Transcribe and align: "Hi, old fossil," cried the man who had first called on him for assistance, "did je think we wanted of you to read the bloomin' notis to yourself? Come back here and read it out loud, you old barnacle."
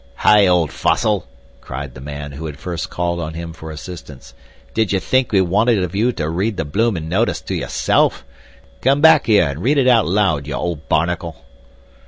"Hi, 0.15 0.47
old 0.47 0.71
fossil," 0.71 1.27
cried 1.61 1.93
the 1.93 2.01
man 2.01 2.31
who 2.31 2.47
had 2.47 2.57
first 2.57 2.89
called 2.89 3.19
on 3.19 3.35
him 3.35 3.53
for 3.53 3.69
assistance, 3.69 4.33
"did 4.73 4.89
je 4.89 4.97
think 4.97 5.31
we 5.31 5.41
wanted 5.41 5.83
of 5.83 5.93
you 5.93 6.11
to 6.13 6.27
read 6.27 6.57
the 6.57 6.65
bloomin' 6.65 7.07
notis 7.07 7.39
to 7.41 7.53
yourself? 7.53 8.25
Come 8.81 9.01
back 9.01 9.27
here 9.27 9.47
and 9.47 9.61
read 9.61 9.77
it 9.77 9.87
out 9.87 10.07
loud, 10.07 10.47
you 10.47 10.55
old 10.55 10.89
barnacle." 10.89 11.45